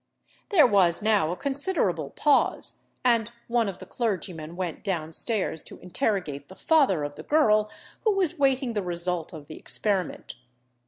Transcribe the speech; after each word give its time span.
There 0.49 0.65
was 0.65 1.03
now 1.03 1.31
a 1.31 1.35
considerable 1.35 2.09
pause, 2.09 2.79
and 3.05 3.31
one 3.47 3.69
of 3.69 3.77
the 3.77 3.85
clergymen 3.85 4.55
went 4.55 4.83
down 4.83 5.13
stairs 5.13 5.61
to 5.65 5.77
interrogate 5.77 6.49
the 6.49 6.55
father 6.55 7.03
of 7.03 7.13
the 7.13 7.21
girl, 7.21 7.69
who 8.03 8.15
was 8.15 8.39
waiting 8.39 8.73
the 8.73 8.81
result 8.81 9.31
of 9.31 9.45
the 9.45 9.59
experiment. 9.59 10.37